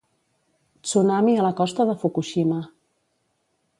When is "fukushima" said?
2.05-2.59